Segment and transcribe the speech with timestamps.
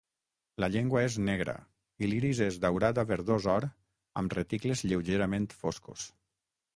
[0.63, 1.53] La llengua és negra,
[2.05, 3.67] i l'iris és daurat a verdós or
[4.23, 6.07] amb reticles lleugerament foscos.